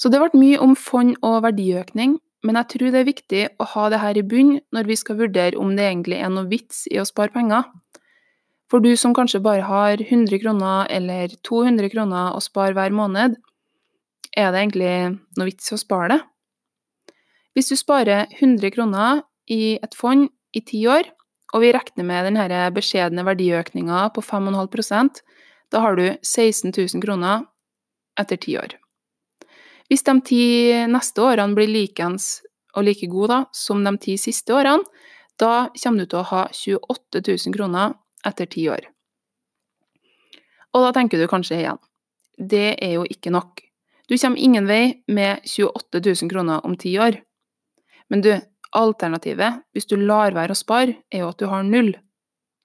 Så 0.00 0.10
det 0.12 0.20
ble 0.20 0.36
mye 0.36 0.60
om 0.60 0.74
fond 0.76 1.14
og 1.24 1.42
verdiøkning, 1.46 2.18
men 2.44 2.58
jeg 2.60 2.70
tror 2.72 2.90
det 2.92 3.00
er 3.00 3.08
viktig 3.08 3.42
å 3.62 3.66
ha 3.72 3.86
det 3.88 4.02
her 4.02 4.18
i 4.20 4.26
bunn 4.26 4.58
når 4.74 4.88
vi 4.90 4.96
skal 5.00 5.16
vurdere 5.16 5.60
om 5.60 5.72
det 5.76 5.86
egentlig 5.86 6.18
er 6.20 6.32
noe 6.32 6.50
vits 6.50 6.84
i 6.92 6.98
å 7.00 7.06
spare 7.08 7.32
penger. 7.32 7.64
For 8.68 8.84
du 8.84 8.92
som 9.00 9.14
kanskje 9.16 9.40
bare 9.44 9.64
har 9.64 10.00
100 10.02 10.40
kroner 10.42 10.90
eller 10.92 11.32
200 11.46 11.88
kroner 11.92 12.36
å 12.36 12.42
spare 12.44 12.76
hver 12.76 12.92
måned, 12.92 13.38
er 14.34 14.50
det 14.50 14.60
egentlig 14.60 14.94
noe 15.38 15.48
vits 15.48 15.70
i 15.70 15.76
å 15.76 15.80
spare 15.80 16.10
det? 16.12 16.20
Hvis 17.54 17.70
du 17.70 17.78
sparer 17.78 18.26
100 18.34 18.74
kroner 18.74 19.22
i 19.50 19.76
et 19.82 19.94
fond 19.96 20.28
i 20.54 20.62
ti 20.64 20.84
år, 20.88 21.08
og 21.54 21.62
vi 21.62 21.72
regner 21.74 22.06
med 22.06 22.28
denne 22.28 22.68
beskjedne 22.74 23.24
verdiøkninga 23.26 24.08
på 24.14 24.22
5,5% 24.24 25.22
da 25.74 25.80
har 25.80 25.96
du 25.96 26.06
16 26.22 26.72
000 26.76 27.02
kroner 27.02 27.46
etter 28.20 28.38
ti 28.38 28.56
år. 28.58 28.76
Hvis 29.90 30.04
de 30.06 30.14
ti 30.24 30.44
neste 30.86 31.22
årene 31.22 31.56
blir 31.56 31.70
likens 31.70 32.44
og 32.74 32.86
like 32.86 33.08
gode 33.10 33.32
da, 33.32 33.40
som 33.52 33.82
de 33.84 33.92
ti 34.02 34.14
siste 34.20 34.54
årene, 34.54 34.86
da 35.38 35.68
kommer 35.74 36.04
du 36.04 36.10
til 36.12 36.20
å 36.20 36.28
ha 36.30 36.44
28 36.54 37.24
000 37.26 37.56
kroner 37.56 37.96
etter 38.26 38.46
ti 38.50 38.68
år. 38.70 38.86
Og 40.74 40.86
da 40.86 40.94
tenker 40.94 41.18
du 41.18 41.26
kanskje 41.30 41.58
igjen, 41.58 41.82
det 42.38 42.76
er 42.82 42.96
jo 42.96 43.04
ikke 43.10 43.34
nok. 43.34 43.62
Du 44.06 44.14
kommer 44.14 44.38
ingen 44.38 44.70
vei 44.70 45.02
med 45.10 45.42
28 45.42 46.02
000 46.06 46.30
kroner 46.30 46.62
om 46.66 46.78
ti 46.78 46.94
år. 47.02 47.18
Men 48.10 48.22
du, 48.22 48.30
alternativet, 48.74 49.62
hvis 49.72 49.88
du 49.90 49.96
lar 50.00 50.34
være 50.36 50.54
å 50.54 50.58
spare, 50.58 50.98
er 51.12 51.24
jo 51.24 51.30
at 51.32 51.40
du 51.40 51.46
har 51.50 51.66
null. 51.66 51.92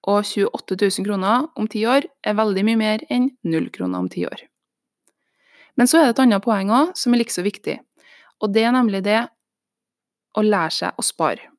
Og 0.07 0.23
28 0.25 0.77
000 0.79 1.05
kroner 1.05 1.49
om 1.59 1.67
ti 1.69 1.83
år 1.85 2.07
er 2.25 2.37
veldig 2.37 2.63
mye 2.65 2.79
mer 2.79 3.03
enn 3.11 3.29
null 3.43 3.67
kroner 3.73 3.99
om 3.99 4.09
ti 4.11 4.25
år. 4.25 4.45
Men 5.77 5.87
så 5.87 5.99
er 5.99 6.07
det 6.07 6.15
et 6.15 6.23
annet 6.25 6.43
poeng 6.43 6.71
òg, 6.73 6.95
som 6.97 7.13
er 7.13 7.21
like 7.21 7.35
så 7.35 7.43
viktig, 7.45 7.77
og 8.43 8.53
det 8.55 8.65
er 8.65 8.75
nemlig 8.75 9.03
det 9.05 9.21
å 10.35 10.43
lære 10.43 10.75
seg 10.75 10.99
å 10.99 11.05
spare. 11.05 11.49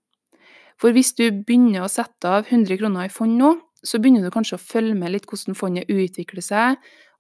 For 0.81 0.97
hvis 0.97 1.13
du 1.17 1.27
begynner 1.29 1.85
å 1.85 1.93
sette 1.93 2.29
av 2.29 2.49
100 2.49 2.81
kroner 2.81 3.09
i 3.09 3.13
fond 3.13 3.37
nå, 3.37 3.55
så 3.85 4.01
begynner 4.01 4.25
du 4.25 4.33
kanskje 4.33 4.57
å 4.57 4.63
følge 4.63 4.97
med 4.97 5.15
litt 5.15 5.29
hvordan 5.29 5.57
fondet 5.57 5.89
utvikler 5.93 6.45
seg, 6.45 6.77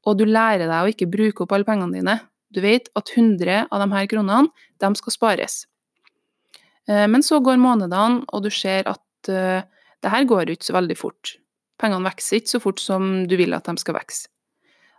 og 0.08 0.16
du 0.16 0.24
lærer 0.28 0.66
deg 0.66 0.76
å 0.80 0.92
ikke 0.92 1.08
bruke 1.12 1.44
opp 1.44 1.52
alle 1.56 1.68
pengene 1.68 1.96
dine. 2.00 2.16
Du 2.50 2.62
vet 2.64 2.88
at 2.98 3.12
100 3.14 3.66
av 3.68 3.82
de 3.82 3.88
her 3.92 4.08
kronene, 4.10 4.48
de 4.80 4.90
skal 4.98 5.14
spares. 5.14 5.60
Eh, 6.90 7.06
men 7.08 7.22
så 7.22 7.38
går 7.44 7.60
månedene, 7.62 8.24
og 8.26 8.42
du 8.44 8.50
ser 8.50 8.88
at 8.90 9.30
uh, 9.30 9.62
det 10.00 10.10
her 10.10 10.26
går 10.28 10.50
ikke 10.50 10.70
så 10.70 10.76
veldig 10.76 10.98
fort. 10.98 11.36
Pengene 11.80 12.08
vokser 12.08 12.40
ikke 12.40 12.54
så 12.56 12.60
fort 12.62 12.82
som 12.82 13.10
du 13.30 13.36
vil 13.40 13.54
at 13.56 13.68
de 13.68 13.76
skal 13.80 13.96
vokse. 13.96 14.28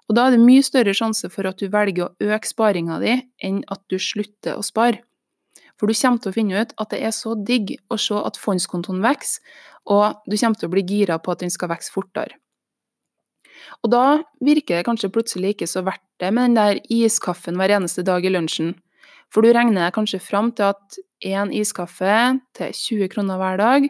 Og 0.09 0.17
da 0.17 0.25
er 0.27 0.35
det 0.35 0.43
mye 0.43 0.63
større 0.65 0.93
sjanse 0.97 1.29
for 1.31 1.47
at 1.47 1.61
du 1.61 1.69
velger 1.71 2.09
å 2.09 2.33
øke 2.33 2.49
sparinga 2.49 2.99
di, 3.03 3.15
enn 3.43 3.61
at 3.71 3.83
du 3.91 3.99
slutter 4.01 4.57
å 4.57 4.65
spare. 4.65 5.03
For 5.79 5.89
du 5.89 5.97
kommer 5.97 6.21
til 6.21 6.29
å 6.29 6.35
finne 6.35 6.61
ut 6.61 6.73
at 6.77 6.91
det 6.93 6.99
er 7.01 7.13
så 7.15 7.33
digg 7.33 7.73
å 7.89 7.97
se 8.01 8.17
at 8.19 8.37
fondskontoen 8.37 9.01
vokser, 9.01 9.41
og 9.89 10.19
du 10.29 10.35
kommer 10.35 10.59
til 10.59 10.69
å 10.69 10.73
bli 10.75 10.83
gira 10.85 11.17
på 11.17 11.33
at 11.33 11.41
den 11.41 11.53
skal 11.53 11.71
vokse 11.71 11.93
fortere. 11.93 12.37
Og 13.81 13.89
da 13.93 14.21
virker 14.43 14.77
det 14.77 14.85
kanskje 14.85 15.09
plutselig 15.13 15.55
ikke 15.55 15.69
så 15.69 15.81
verdt 15.85 16.03
det 16.21 16.29
med 16.33 16.51
den 16.51 16.59
der 16.59 16.81
iskaffen 16.93 17.57
hver 17.57 17.73
eneste 17.77 18.05
dag 18.05 18.25
i 18.25 18.33
lunsjen. 18.33 18.75
For 19.31 19.43
du 19.43 19.53
regner 19.55 19.93
kanskje 19.95 20.19
fram 20.19 20.51
til 20.55 20.73
at 20.73 20.97
én 21.23 21.53
iskaffe 21.55 22.15
til 22.57 22.73
20 22.75 23.11
kroner 23.13 23.39
hver 23.39 23.61
dag, 23.61 23.87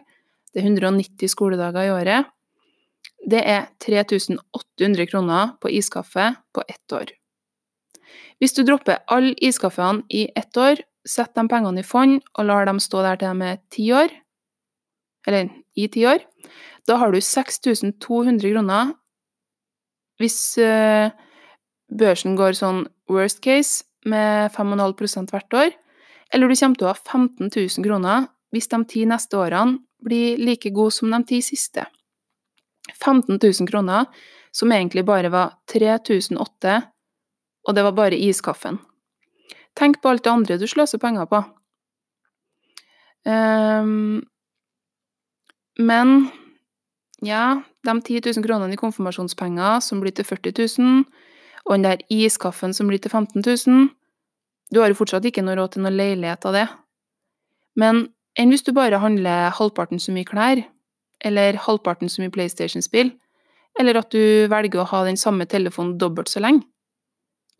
det 0.52 0.62
er 0.62 0.68
190 0.68 1.32
skoledager 1.32 1.88
i 1.88 1.90
året, 1.94 2.30
det 3.26 3.42
er 3.46 3.66
3800 3.82 5.06
kroner 5.10 5.54
på 5.62 5.70
iskaffe 5.70 6.32
på 6.54 6.64
ett 6.68 6.94
år. 6.94 7.10
Hvis 8.38 8.54
du 8.54 8.64
dropper 8.66 9.02
alle 9.10 9.34
iskaffene 9.38 10.02
i 10.10 10.26
ett 10.36 10.56
år, 10.58 10.82
sett 11.06 11.34
de 11.34 11.46
pengene 11.50 11.82
i 11.82 11.86
fond 11.86 12.20
og 12.38 12.46
lar 12.46 12.66
dem 12.66 12.78
stå 12.82 13.02
der 13.02 13.18
til 13.18 13.30
de 13.30 13.50
er 13.50 13.60
ti 13.70 13.86
år, 13.94 14.10
eller 15.26 15.50
i 15.78 15.86
ti 15.90 16.04
år, 16.06 16.22
da 16.86 16.98
har 16.98 17.14
du 17.14 17.20
6200 17.22 18.42
kroner 18.42 18.92
hvis 20.20 20.58
uh, 20.58 21.10
børsen 21.90 22.36
går 22.38 22.54
sånn 22.58 22.84
worst 23.10 23.40
case 23.42 23.86
med 24.08 24.52
5,5% 24.54 25.32
hvert 25.32 25.58
år, 25.58 25.72
eller 26.32 26.48
du 26.48 26.56
kommer 26.56 26.78
til 26.78 26.88
å 26.88 26.92
ha 26.92 26.98
15 26.98 27.50
000 27.50 27.86
kroner 27.86 28.28
hvis 28.52 28.68
de 28.72 28.80
ti 28.88 29.04
neste 29.08 29.38
årene 29.38 29.80
blir 30.02 30.40
like 30.40 30.72
gode 30.74 30.94
som 30.96 31.12
de 31.12 31.20
ti 31.28 31.40
siste. 31.44 31.84
15 32.98 33.38
000 33.38 33.68
kroner, 33.70 34.08
som 34.52 34.72
egentlig 34.72 35.04
bare 35.06 35.30
var 35.32 35.54
3008, 35.70 36.80
og 37.68 37.74
det 37.76 37.84
var 37.86 37.96
bare 37.96 38.18
iskaffen. 38.18 38.80
Tenk 39.78 40.02
på 40.02 40.10
alt 40.10 40.24
det 40.24 40.32
andre 40.32 40.58
du 40.60 40.66
sløser 40.68 41.00
penger 41.00 41.28
på. 41.30 41.40
Um, 43.24 44.24
men 45.78 46.28
ja, 47.22 47.62
de 47.86 47.94
10 48.00 48.32
000 48.34 48.44
kronene 48.44 48.74
i 48.74 48.80
konfirmasjonspenger 48.80 49.80
som 49.80 50.02
blir 50.02 50.12
til 50.16 50.26
40 50.26 50.58
000, 50.82 51.04
og 51.66 51.74
den 51.76 51.86
der 51.86 52.02
iskaffen 52.10 52.74
som 52.74 52.88
blir 52.90 53.00
til 53.02 53.10
15 53.10 53.42
000 53.42 53.88
Du 54.72 54.80
har 54.80 54.88
jo 54.88 54.96
fortsatt 54.96 55.24
ikke 55.28 55.44
noe 55.44 55.56
råd 55.58 55.74
til 55.74 55.82
noen 55.84 55.96
leilighet 55.98 56.46
av 56.48 56.54
det. 56.56 56.68
Men 57.76 58.06
enn 58.40 58.48
hvis 58.48 58.64
du 58.64 58.72
bare 58.72 59.02
handler 59.02 59.52
halvparten 59.52 60.00
så 60.00 60.14
mye 60.14 60.24
klær, 60.24 60.62
eller 61.20 61.58
halvparten 61.60 62.08
så 62.08 62.22
mye 62.22 62.32
PlayStation-spill, 62.32 63.12
eller 63.78 64.00
at 64.00 64.10
du 64.12 64.48
velger 64.48 64.80
å 64.80 64.88
ha 64.88 65.02
den 65.04 65.20
samme 65.20 65.44
telefonen 65.44 65.98
dobbelt 66.00 66.32
så 66.32 66.40
lenge. 66.40 66.64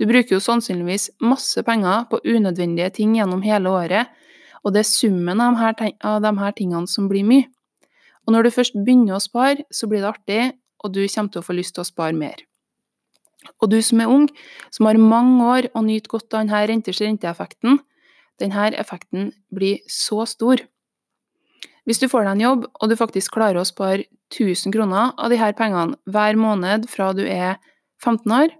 Du 0.01 0.07
bruker 0.09 0.35
jo 0.37 0.41
sannsynligvis 0.41 1.11
masse 1.21 1.61
penger 1.63 2.07
på 2.11 2.21
unødvendige 2.25 2.91
ting 2.97 3.17
gjennom 3.17 3.45
hele 3.45 3.71
året, 3.71 4.07
Og 4.65 4.71
det 4.73 4.79
er 4.85 4.87
summen 4.87 5.41
av 5.43 5.57
de, 5.75 5.89
av 6.07 6.21
de 6.23 6.31
her 6.39 6.53
tingene 6.55 6.87
som 6.87 7.09
blir 7.11 7.25
mye. 7.27 7.49
Og 8.27 8.33
når 8.33 8.45
du 8.47 8.51
først 8.55 8.77
begynner 8.79 9.17
å 9.17 9.21
spare, 9.21 9.65
så 9.75 9.89
blir 9.91 10.05
det 10.05 10.13
artig, 10.13 10.53
og 10.85 10.93
du 10.95 11.03
kommer 11.03 11.33
til 11.33 11.43
å 11.43 11.47
få 11.49 11.57
lyst 11.59 11.75
til 11.75 11.83
å 11.83 11.89
spare 11.89 12.15
mer. 12.15 12.45
Og 13.63 13.71
du 13.73 13.79
som 13.83 14.03
er 14.03 14.11
ung, 14.11 14.29
som 14.71 14.89
har 14.89 15.01
mange 15.01 15.47
år 15.47 15.71
og 15.73 15.87
nyter 15.87 16.11
godt 16.11 16.35
av 16.35 16.45
denne 16.45 16.63
renters-rente-effekten, 16.71 17.81
denne 18.43 18.69
effekten 18.79 19.33
blir 19.55 19.83
så 19.91 20.27
stor. 20.27 20.63
Hvis 21.87 21.99
du 21.99 22.09
får 22.11 22.27
deg 22.27 22.37
en 22.37 22.45
jobb, 22.47 22.67
og 22.79 22.91
du 22.91 22.99
faktisk 22.99 23.35
klarer 23.35 23.61
å 23.61 23.67
spare 23.67 24.07
1000 24.33 24.75
kroner 24.75 25.13
av 25.19 25.33
disse 25.33 25.51
pengene 25.59 25.99
hver 26.11 26.39
måned 26.39 26.89
fra 26.91 27.11
du 27.17 27.25
er 27.27 27.59
15 28.03 28.33
år, 28.33 28.55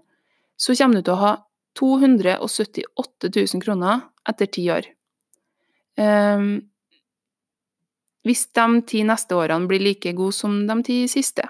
så 0.59 0.75
kommer 0.77 0.99
du 0.99 1.07
til 1.07 1.15
å 1.15 1.23
ha 1.23 1.33
278 1.79 3.31
000 3.33 3.63
kroner 3.63 4.03
etter 4.29 4.51
ti 4.51 4.67
år. 4.71 4.85
Um, 5.97 6.61
hvis 8.23 8.45
de 8.55 8.67
ti 8.87 9.03
neste 9.05 9.35
årene 9.35 9.67
blir 9.69 9.83
like 9.83 10.13
gode 10.15 10.35
som 10.35 10.63
de 10.67 10.77
ti 10.85 10.99
siste. 11.11 11.47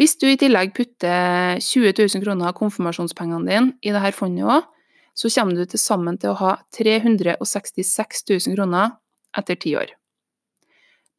Hvis 0.00 0.14
du 0.16 0.30
i 0.30 0.38
tillegg 0.40 0.70
putter 0.72 1.58
20 1.60 1.92
000 1.92 2.22
kroner 2.24 2.48
av 2.48 2.54
konfirmasjonspengene 2.56 3.44
dine 3.44 3.74
i 3.84 3.92
dette 3.92 4.14
fondet 4.16 4.48
òg, 4.48 4.68
så 5.12 5.28
kommer 5.34 5.58
du 5.58 5.66
til 5.68 5.82
sammen 5.82 6.16
til 6.16 6.32
å 6.32 6.38
ha 6.40 6.52
366 6.72 8.24
000 8.30 8.54
kroner 8.56 8.94
etter 9.36 9.58
ti 9.60 9.74
år. 9.76 9.92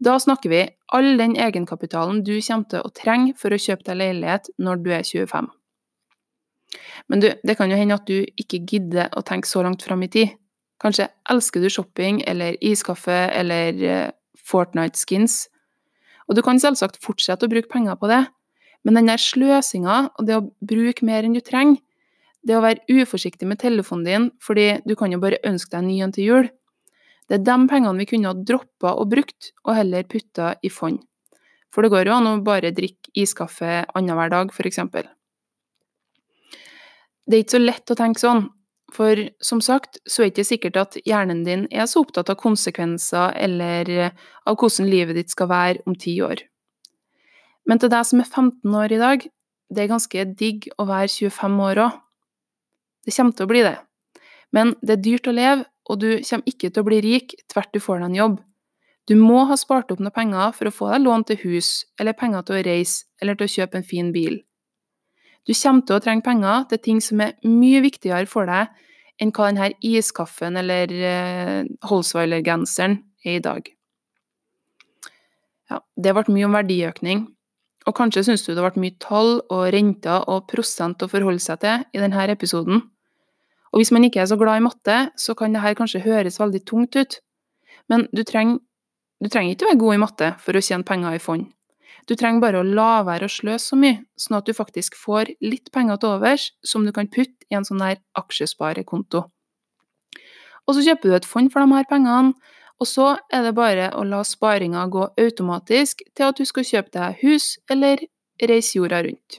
Da 0.01 0.15
snakker 0.17 0.49
vi 0.49 0.63
all 0.97 1.11
den 1.19 1.37
egenkapitalen 1.37 2.23
du 2.25 2.33
kommer 2.39 2.71
til 2.73 2.81
å 2.81 2.93
trenge 2.97 3.35
for 3.37 3.53
å 3.53 3.61
kjøpe 3.61 3.85
deg 3.91 3.99
leilighet 4.01 4.49
når 4.57 4.81
du 4.81 4.89
er 4.97 5.05
25. 5.05 5.51
Men 7.13 7.21
du, 7.21 7.29
det 7.45 7.59
kan 7.59 7.69
jo 7.69 7.77
hende 7.77 8.01
at 8.01 8.09
du 8.09 8.25
ikke 8.41 8.63
gidder 8.65 9.13
å 9.13 9.21
tenke 9.21 9.45
så 9.45 9.61
langt 9.61 9.85
fram 9.85 10.01
i 10.01 10.09
tid. 10.09 10.33
Kanskje 10.81 11.11
elsker 11.29 11.61
du 11.61 11.69
shopping 11.69 12.23
eller 12.25 12.57
iskaffe 12.65 13.27
eller 13.29 13.85
eh, 13.85 14.11
Fortnite-skins. 14.41 15.43
Og 16.25 16.33
du 16.33 16.41
kan 16.41 16.57
selvsagt 16.57 16.97
fortsette 17.03 17.45
å 17.45 17.51
bruke 17.51 17.69
penger 17.69 17.99
på 18.01 18.09
det, 18.09 18.23
men 18.83 18.97
den 18.97 19.09
der 19.11 19.21
sløsinga 19.21 19.97
og 20.17 20.27
det 20.27 20.37
å 20.37 20.47
bruke 20.65 21.05
mer 21.05 21.27
enn 21.27 21.37
du 21.37 21.41
trenger, 21.45 21.81
det 22.41 22.55
å 22.57 22.63
være 22.63 23.01
uforsiktig 23.01 23.45
med 23.45 23.61
telefonen 23.61 24.07
din 24.07 24.27
fordi 24.41 24.81
du 24.87 24.95
kan 24.97 25.13
jo 25.13 25.21
bare 25.21 25.41
ønske 25.45 25.75
deg 25.75 25.83
en 25.83 25.89
ny 25.91 25.99
en 26.01 26.15
til 26.15 26.25
jul, 26.25 26.49
det 27.29 27.37
er 27.37 27.45
de 27.47 27.57
pengene 27.69 28.01
vi 28.01 28.09
kunne 28.09 28.27
ha 28.27 28.35
droppa 28.35 28.95
og 28.99 29.11
brukt, 29.13 29.53
og 29.63 29.77
heller 29.77 30.03
putta 30.03 30.55
i 30.65 30.71
fond. 30.73 30.99
For 31.71 31.85
det 31.85 31.93
går 31.93 32.09
jo 32.09 32.15
an 32.17 32.27
å 32.27 32.33
bare 32.43 32.73
drikke 32.75 33.13
iskaffe 33.15 33.85
annenhver 33.95 34.33
dag, 34.33 34.51
f.eks. 34.51 34.81
Det 37.23 37.37
er 37.37 37.45
ikke 37.45 37.55
så 37.55 37.61
lett 37.61 37.93
å 37.93 37.95
tenke 37.95 38.19
sånn, 38.19 38.49
for 38.91 39.15
som 39.39 39.61
sagt 39.63 40.01
så 40.03 40.25
er 40.25 40.27
det 40.27 40.33
ikke 40.33 40.49
sikkert 40.49 40.81
at 40.81 40.99
hjernen 41.07 41.45
din 41.47 41.63
er 41.71 41.87
så 41.87 42.03
opptatt 42.03 42.33
av 42.33 42.39
konsekvenser 42.41 43.37
eller 43.39 44.11
av 44.11 44.57
hvordan 44.57 44.91
livet 44.91 45.21
ditt 45.21 45.31
skal 45.31 45.47
være 45.53 45.85
om 45.87 45.95
ti 45.95 46.17
år. 46.25 46.43
Men 47.69 47.81
til 47.81 47.91
deg 47.93 48.07
som 48.07 48.21
er 48.23 48.29
15 48.29 48.77
år 48.83 48.95
i 48.95 49.01
dag, 49.01 49.25
det 49.71 49.83
er 49.83 49.91
ganske 49.91 50.25
digg 50.37 50.67
å 50.81 50.85
være 50.89 51.09
25 51.11 51.59
år 51.67 51.83
òg. 51.85 51.99
Det 53.05 53.15
kommer 53.15 53.37
til 53.37 53.47
å 53.47 53.51
bli 53.51 53.63
det. 53.65 53.77
Men 54.51 54.75
det 54.81 54.97
er 54.97 55.03
dyrt 55.05 55.29
å 55.29 55.35
leve, 55.35 55.65
og 55.89 56.01
du 56.01 56.09
kommer 56.19 56.49
ikke 56.49 56.69
til 56.69 56.83
å 56.83 56.87
bli 56.87 57.01
rik 57.03 57.35
tvert 57.51 57.71
du 57.73 57.79
får 57.81 58.01
deg 58.01 58.09
en 58.09 58.19
jobb. 58.19 58.39
Du 59.09 59.15
må 59.17 59.45
ha 59.49 59.57
spart 59.57 59.89
opp 59.91 60.01
noen 60.03 60.13
penger 60.13 60.53
for 60.55 60.69
å 60.69 60.75
få 60.75 60.91
deg 60.91 61.05
lån 61.07 61.25
til 61.29 61.39
hus, 61.45 61.71
eller 61.99 62.17
penger 62.17 62.45
til 62.45 62.59
å 62.59 62.63
reise, 62.67 63.07
eller 63.21 63.37
til 63.37 63.47
å 63.47 63.53
kjøpe 63.55 63.79
en 63.79 63.87
fin 63.87 64.11
bil. 64.13 64.41
Du 65.47 65.55
kommer 65.57 65.85
til 65.87 65.97
å 65.97 66.03
trenge 66.03 66.25
penger 66.25 66.67
til 66.69 66.81
ting 66.85 67.01
som 67.01 67.21
er 67.25 67.33
mye 67.47 67.81
viktigere 67.81 68.29
for 68.29 68.49
deg 68.49 68.69
enn 69.21 69.33
hva 69.33 69.49
denne 69.49 69.71
iskaffen 69.85 70.57
eller 70.57 70.93
eh, 70.93 71.69
Holsweiler-genseren 71.89 72.99
er 73.25 73.37
i 73.39 73.43
dag. 73.43 73.69
Ja, 75.71 75.81
det 75.95 76.13
ble 76.13 76.35
mye 76.35 76.49
om 76.49 76.57
verdiøkning, 76.57 77.25
og 77.87 77.95
kanskje 77.97 78.23
syns 78.27 78.43
du 78.45 78.53
det 78.53 78.61
ble 78.61 78.83
mye 78.83 78.97
tall 79.01 79.39
og 79.49 79.63
renter 79.73 80.27
og 80.29 80.47
prosent 80.51 81.01
å 81.01 81.09
forholde 81.09 81.41
seg 81.41 81.61
til 81.63 81.85
i 81.95 82.01
denne 82.01 82.27
episoden. 82.33 82.83
Og 83.71 83.79
hvis 83.79 83.93
man 83.95 84.05
ikke 84.05 84.21
er 84.21 84.29
så 84.29 84.37
glad 84.37 84.59
i 84.59 84.65
matte, 84.65 84.97
så 85.17 85.33
kan 85.37 85.55
dette 85.55 85.77
kanskje 85.79 86.03
høres 86.03 86.39
veldig 86.41 86.61
tungt 86.67 86.97
ut. 86.99 87.17
Men 87.89 88.05
du 88.11 88.21
trenger, 88.27 88.59
du 89.23 89.29
trenger 89.31 89.55
ikke 89.55 89.71
være 89.71 89.81
god 89.81 89.95
i 89.95 90.01
matte 90.03 90.29
for 90.43 90.57
å 90.57 90.63
tjene 90.63 90.87
penger 90.87 91.17
i 91.17 91.23
fond. 91.23 91.47
Du 92.09 92.15
trenger 92.17 92.41
bare 92.41 92.61
å 92.61 92.67
la 92.67 93.03
være 93.07 93.27
å 93.27 93.31
sløse 93.31 93.71
så 93.71 93.77
mye, 93.79 94.01
sånn 94.19 94.39
at 94.39 94.47
du 94.49 94.55
faktisk 94.57 94.97
får 94.97 95.35
litt 95.43 95.69
penger 95.73 96.01
til 96.01 96.15
overs 96.17 96.49
som 96.65 96.85
du 96.85 96.91
kan 96.95 97.09
putte 97.11 97.45
i 97.49 97.57
en 97.57 97.67
sånn 97.67 97.81
der 97.81 98.01
aksjesparekonto. 98.17 99.27
Og 100.67 100.77
så 100.77 100.83
kjøper 100.85 101.09
du 101.09 101.15
et 101.17 101.27
fond 101.29 101.51
for 101.53 101.63
de 101.63 101.77
her 101.77 101.87
pengene, 101.89 102.33
og 102.81 102.89
så 102.89 103.11
er 103.29 103.45
det 103.45 103.53
bare 103.57 103.91
å 103.93 104.03
la 104.07 104.23
sparinga 104.25 104.87
gå 104.89 105.05
automatisk 105.21 106.01
til 106.17 106.27
at 106.31 106.39
du 106.39 106.47
skal 106.49 106.65
kjøpe 106.65 106.93
deg 106.95 107.21
hus 107.21 107.53
eller 107.69 108.01
reise 108.41 108.79
jorda 108.79 109.03
rundt. 109.05 109.37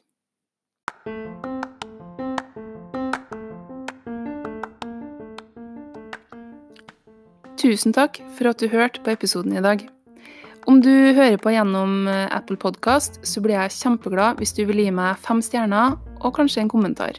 Tusen 7.62 7.94
takk 7.94 8.18
for 8.37 8.50
at 8.50 8.62
du 8.62 8.70
hørte 8.70 9.02
på 9.02 9.12
episoden 9.14 9.55
i 9.59 9.62
dag. 9.62 9.85
Om 10.66 10.78
du 10.83 10.90
hører 11.14 11.38
på 11.42 11.50
gjennom 11.50 12.07
eh, 12.11 12.26
Apple 12.31 12.59
Podkast, 12.59 13.20
så 13.26 13.42
blir 13.42 13.59
jeg 13.59 13.74
kjempeglad 13.74 14.38
hvis 14.38 14.55
du 14.55 14.64
vil 14.66 14.85
gi 14.85 14.90
meg 14.94 15.18
fem 15.22 15.42
stjerner 15.42 15.98
og 16.22 16.35
kanskje 16.38 16.62
en 16.62 16.70
kommentar. 16.70 17.18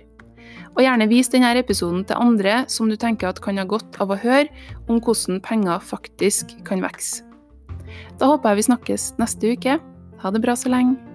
Og 0.74 0.82
gjerne 0.82 1.10
vis 1.12 1.30
denne 1.30 1.54
episoden 1.60 2.02
til 2.10 2.18
andre 2.18 2.64
som 2.72 2.90
du 2.90 2.98
tenker 2.98 3.30
at 3.30 3.42
kan 3.44 3.62
ha 3.62 3.66
godt 3.70 4.00
av 4.02 4.14
å 4.14 4.20
høre 4.20 4.50
om 4.88 4.98
hvordan 4.98 5.42
penger 5.46 5.84
faktisk 5.86 6.56
kan 6.66 6.82
vokse. 6.82 7.22
Da 8.18 8.32
håper 8.32 8.54
jeg 8.54 8.64
vi 8.64 8.70
snakkes 8.72 9.10
neste 9.22 9.54
uke. 9.54 9.80
Ha 10.24 10.32
det 10.34 10.42
bra 10.42 10.58
så 10.58 10.72
lenge. 10.74 11.13